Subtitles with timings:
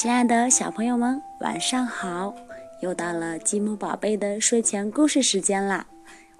[0.00, 2.34] 亲爱的小朋友们，晚上好！
[2.80, 5.86] 又到了积木宝贝的睡前故事时间啦！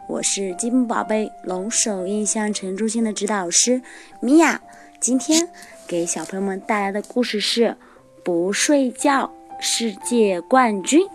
[0.09, 3.83] 我是积木宝贝龙首印象城中心的指导师
[4.23, 4.59] 米娅。
[4.99, 5.47] 今天
[5.87, 7.67] 给小朋友们带来的故事是
[8.25, 9.31] 《不睡觉
[9.61, 11.07] 世界冠军》。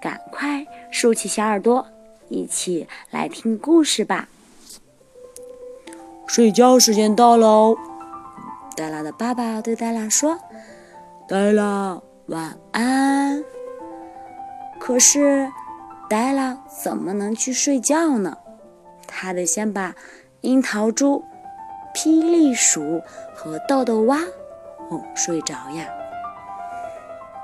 [0.00, 1.86] 赶快竖起小耳朵，
[2.30, 4.26] 一起来听故事吧！
[6.26, 7.76] 睡觉时间到喽！
[8.74, 10.38] 黛拉的爸爸对黛拉说。
[11.28, 13.44] 黛拉，晚安。
[14.80, 15.52] 可是，
[16.08, 18.38] 黛拉怎么能去睡觉呢？
[19.06, 19.94] 他得先把
[20.40, 21.22] 樱桃猪、
[21.94, 23.02] 霹雳鼠
[23.34, 24.20] 和豆豆蛙
[24.88, 25.86] 哄睡着呀。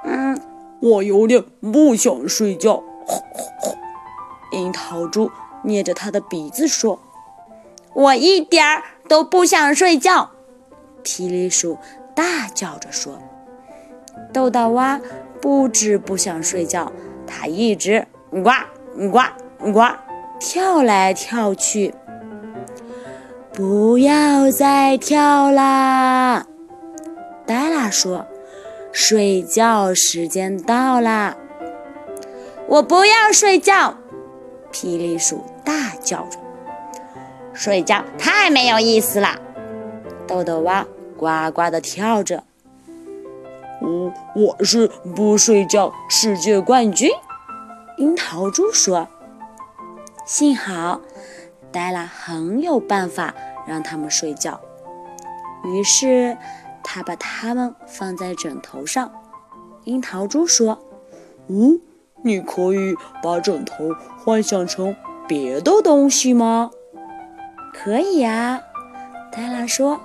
[0.04, 0.40] 嗯，
[0.80, 2.82] 我有点不想睡觉。
[4.52, 5.30] 樱桃猪
[5.62, 6.98] 捏着他的鼻子说
[7.92, 10.30] ：“我一点儿都不想睡觉。”
[11.04, 11.76] 霹雳鼠
[12.14, 13.18] 大叫着说。
[14.32, 15.00] 豆豆蛙
[15.40, 16.92] 不止不想睡觉，
[17.26, 18.50] 它一直呱
[19.10, 19.20] 呱
[19.72, 19.80] 呱
[20.40, 21.94] 跳来跳去。
[23.52, 26.46] 不要再跳啦！
[27.46, 28.26] 黛拉说
[28.90, 31.36] ：“睡觉时间到啦！”
[32.66, 33.96] 我不要睡觉！
[34.72, 36.38] 霹雳鼠大叫着
[37.54, 39.38] ：“睡觉太没有意思了！”
[40.26, 40.84] 豆豆蛙
[41.16, 42.42] 呱呱地跳着。
[43.84, 47.10] 我我是不睡觉世界冠军，
[47.98, 49.06] 樱桃猪说。
[50.24, 51.02] 幸好
[51.70, 53.34] 黛拉很有办法
[53.66, 54.58] 让他们睡觉，
[55.64, 56.36] 于是
[56.82, 59.12] 他把它们放在枕头上。
[59.84, 60.78] 樱桃猪说
[61.48, 61.78] ：“嗯，
[62.22, 63.90] 你可以把枕头
[64.24, 64.96] 幻想成
[65.28, 66.70] 别的东西吗
[67.74, 68.62] ？”“可以呀。”
[69.30, 70.00] 黛拉说：“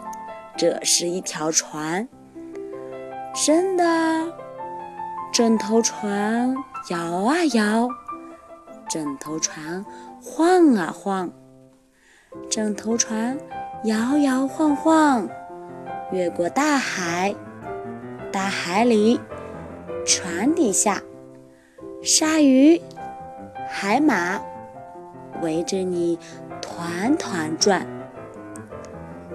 [0.58, 2.10] 这是一条船。”
[3.46, 3.84] 真的，
[5.32, 6.54] 枕头船
[6.90, 7.88] 摇啊摇，
[8.90, 9.86] 枕头船
[10.22, 11.32] 晃啊晃，
[12.50, 13.40] 枕头船
[13.86, 15.26] 摇摇晃晃，
[16.12, 17.34] 越过大海，
[18.30, 19.18] 大海里，
[20.06, 21.02] 船底下，
[22.04, 22.82] 鲨鱼、
[23.70, 24.42] 海马
[25.42, 26.20] 围着你
[26.62, 27.88] 团团转，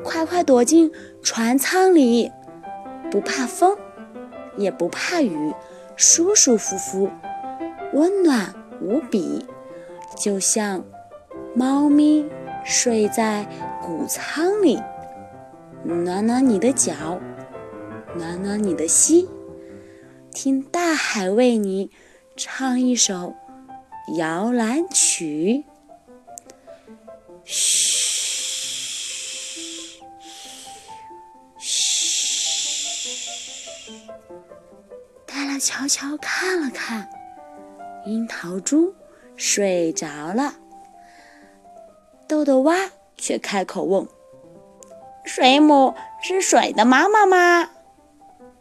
[0.05, 2.31] 快快躲进船舱里，
[3.11, 3.75] 不怕风。
[4.57, 5.53] 也不怕雨，
[5.97, 7.11] 舒舒服服，
[7.93, 9.45] 温暖无比，
[10.17, 10.85] 就像
[11.55, 12.25] 猫咪
[12.65, 13.47] 睡在
[13.83, 14.81] 谷仓里，
[15.85, 17.21] 暖暖你的脚，
[18.17, 19.29] 暖暖你的心，
[20.33, 21.91] 听大海为你
[22.37, 23.35] 唱一首
[24.17, 25.65] 摇篮曲。
[27.45, 27.84] 嘘。
[35.27, 37.09] 黛拉悄悄看了看，
[38.07, 38.95] 樱桃猪
[39.37, 40.55] 睡着了。
[42.27, 44.07] 豆豆蛙却开口问
[45.25, 47.71] ：“水母是水的妈妈吗？”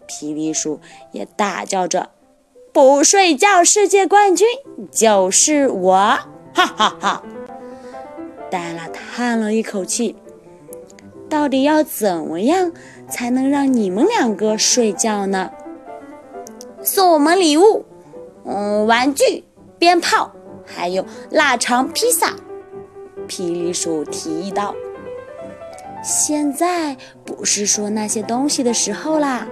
[0.07, 0.79] 皮皮鼠
[1.11, 2.09] 也大叫着
[2.73, 4.47] ：“不睡觉世界冠军
[4.91, 5.93] 就是我！”
[6.53, 7.23] 哈哈哈！
[8.51, 10.15] 黛拉叹了一口气
[11.33, 12.71] ：“到底要怎么样
[13.09, 15.49] 才能让你们两个睡觉呢？”
[16.83, 17.85] 送我们礼物，
[18.45, 19.43] 嗯，玩具、
[19.79, 20.31] 鞭炮，
[20.63, 22.35] 还有腊肠、披萨。
[23.27, 24.75] 霹雳鼠提议道
[26.05, 26.95] ：“现在
[27.25, 29.47] 不是说那些东西的时候啦。”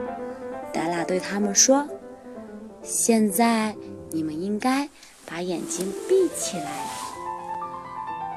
[0.72, 1.88] 黛拉对他们说
[2.84, 3.76] ：“现在
[4.12, 4.88] 你们应该
[5.26, 6.66] 把眼睛闭起来。”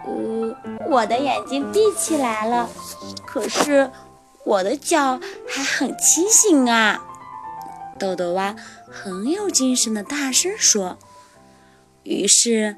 [0.07, 0.55] 呃，
[0.91, 2.69] 我的眼睛闭起来了，
[3.35, 3.91] 可是
[4.45, 5.19] 我的脚
[5.49, 7.05] 还很清醒啊。
[7.99, 8.55] 豆豆蛙
[8.87, 10.97] 很有精神的大声说
[12.05, 12.77] ：“于是，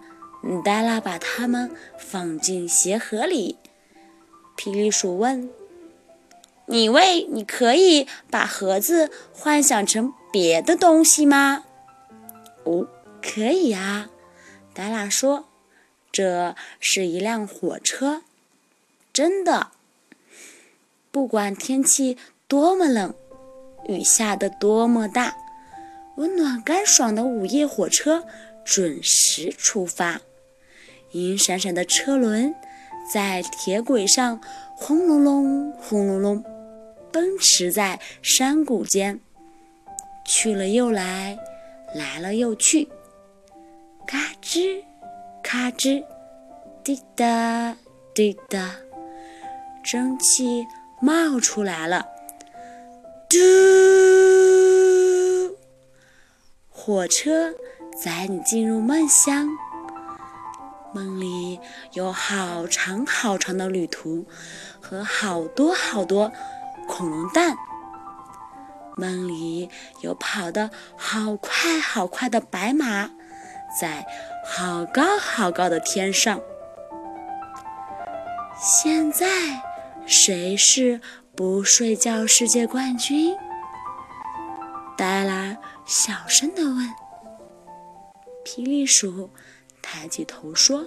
[0.64, 3.58] 黛拉把它们放进鞋盒里。”
[4.56, 5.50] 霹雳鼠问
[6.64, 11.64] ：“你为你可以把盒子幻想成别的东西吗
[12.64, 12.88] ？”“哦，
[13.20, 14.08] 可以呀。”
[14.72, 15.44] 黛拉说
[16.10, 18.22] ：“这是一辆火车，
[19.12, 19.72] 真的。
[21.16, 23.14] 不管天气多么冷。”
[23.88, 25.34] 雨下得多么大，
[26.16, 28.22] 温暖干爽的午夜火车
[28.66, 30.20] 准时出发。
[31.12, 32.54] 银闪闪的车轮
[33.10, 34.38] 在铁轨上
[34.76, 36.44] 轰隆隆、轰隆隆
[37.10, 39.18] 奔驰在山谷间，
[40.26, 41.38] 去了又来，
[41.94, 42.86] 来了又去。
[44.06, 44.82] 嘎吱，
[45.42, 46.04] 咔吱，
[46.84, 47.74] 滴答
[48.12, 48.76] 滴答，
[49.82, 50.66] 蒸汽
[51.00, 52.06] 冒出来了。
[53.28, 53.36] 嘟，
[56.70, 57.52] 火车
[58.02, 59.48] 载你进入梦乡。
[60.94, 61.60] 梦里
[61.92, 64.24] 有好长好长的旅途
[64.80, 66.32] 和好多好多
[66.88, 67.56] 恐龙蛋。
[68.96, 69.68] 梦里
[70.00, 73.10] 有跑得好快好快的白马，
[73.78, 74.06] 在
[74.46, 76.40] 好高好高的天上。
[78.58, 79.26] 现在
[80.06, 81.00] 谁是
[81.34, 83.34] 不睡觉世界冠军？
[84.96, 86.88] 黛拉小声地问。
[88.44, 89.28] 霹雳鼠
[89.82, 90.86] 抬起头说：“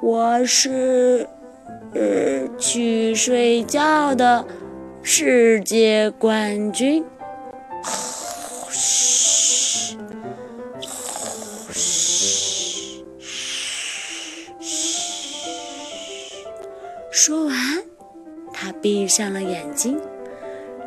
[0.00, 1.28] 我是，
[1.92, 4.46] 呃，去睡觉的。”
[5.02, 7.04] 世界冠军！
[8.70, 9.98] 嘘，
[17.26, 17.56] 说完，
[18.52, 19.98] 他闭上了眼睛。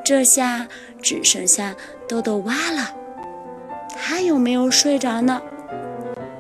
[0.06, 0.68] 这下
[1.02, 1.76] 只剩下
[2.08, 2.94] 豆豆蛙了。
[3.90, 5.42] 他有没有睡着呢？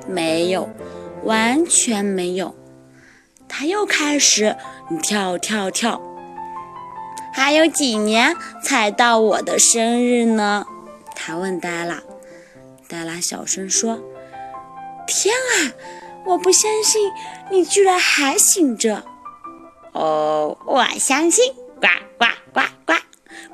[0.07, 0.69] 没有，
[1.23, 2.55] 完全没有。
[3.47, 4.55] 他又开始
[5.01, 5.99] 跳跳跳。
[7.33, 10.63] 还有几年才到我的生日呢？
[11.15, 12.03] 他问黛拉。
[12.88, 13.99] 黛拉小声说
[15.09, 15.73] ：“天啊，
[16.27, 17.11] 我不相信
[17.49, 19.03] 你居然还醒着！”
[19.97, 21.51] 哦，我相信！
[21.81, 21.88] 呱
[22.19, 22.94] 呱呱呱！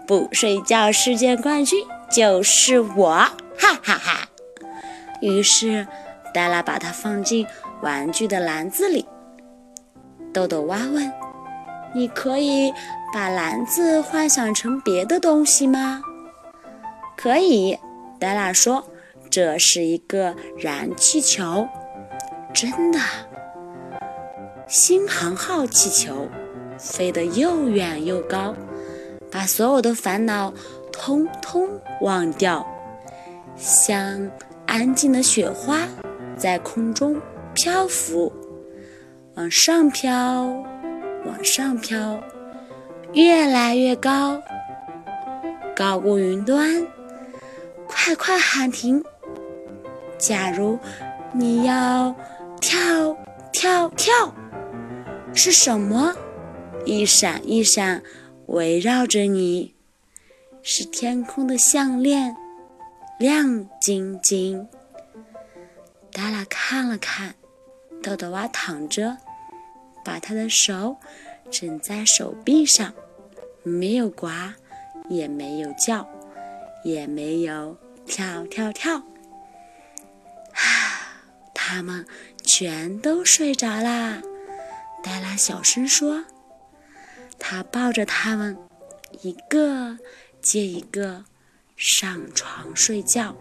[0.06, 3.12] 不睡觉世界冠军就是我！
[3.58, 4.28] 哈哈哈！
[5.22, 5.88] 于是
[6.34, 7.48] 黛拉把它放进
[7.82, 9.06] 玩具的篮子里。
[10.34, 11.10] 豆豆蛙问
[11.96, 12.74] ：“你可以？”
[13.14, 16.02] 把篮子幻想成别的东西吗？
[17.16, 17.78] 可以，
[18.20, 18.84] 黛拉说
[19.30, 21.68] ：“这是一个燃气球，
[22.52, 23.00] 真的，
[24.68, 26.28] 星航号气球，
[26.78, 28.56] 飞得又远又高，
[29.32, 30.54] 把所有的烦恼
[30.92, 31.70] 通通
[32.02, 32.66] 忘掉，
[33.56, 34.30] 像
[34.66, 35.80] 安静的雪花，
[36.36, 37.22] 在空中
[37.54, 38.32] 漂浮，
[39.36, 40.46] 往上飘，
[41.26, 42.20] 往上飘。”
[43.14, 44.42] 越来越高，
[45.76, 46.84] 高过云端，
[47.86, 49.04] 快快喊停！
[50.18, 50.80] 假如
[51.32, 52.16] 你要
[52.60, 53.16] 跳
[53.52, 54.34] 跳跳，
[55.34, 56.16] 是什么？
[56.86, 58.04] 一闪一闪
[58.48, 59.74] 围绕着你，
[60.62, 62.36] 是天空的项链，
[63.20, 64.68] 亮晶晶。
[66.12, 67.36] 达拉看了看，
[68.02, 69.18] 豆豆蛙躺着，
[70.06, 70.98] 把他的手
[71.50, 72.94] 枕在手臂上。
[73.64, 74.28] 没有呱，
[75.10, 76.08] 也没有叫，
[76.84, 80.62] 也没有跳跳跳，啊，
[81.54, 82.06] 他们
[82.44, 84.22] 全都睡着啦。
[85.04, 86.24] 黛拉小声说
[87.38, 88.58] ：“她抱着他们，
[89.22, 89.98] 一个
[90.42, 91.26] 接一个
[91.76, 93.36] 上床睡觉。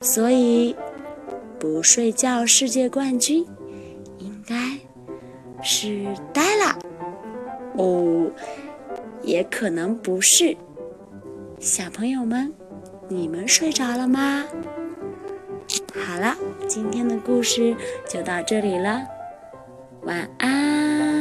[0.00, 0.74] 所以，
[1.60, 3.46] 不睡觉世界冠军
[4.18, 4.78] 应该
[5.62, 6.76] 是黛拉。”
[7.76, 8.30] 哦，
[9.22, 10.56] 也可能不是。
[11.60, 12.52] 小朋友们，
[13.08, 14.44] 你们睡着了吗？
[16.06, 16.36] 好了，
[16.68, 17.76] 今天的故事
[18.08, 19.02] 就到这里了，
[20.04, 21.13] 晚安。